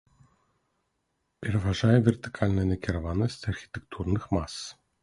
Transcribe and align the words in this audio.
Пераважае 1.45 1.97
вертыкальная 2.09 2.67
накіраванасць 2.73 3.43
архітэктурных 3.55 4.23
мас. 4.39 4.53